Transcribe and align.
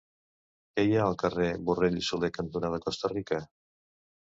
Què 0.77 0.85
hi 0.91 0.95
ha 0.95 1.03
al 1.09 1.17
carrer 1.25 1.51
Borrell 1.69 2.01
i 2.01 2.03
Soler 2.09 2.33
cantonada 2.41 2.83
Costa 2.89 3.15
Rica? 3.15 3.43